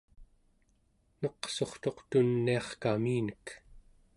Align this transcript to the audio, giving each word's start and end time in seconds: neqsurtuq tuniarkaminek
neqsurtuq 1.21 1.99
tuniarkaminek 2.09 3.45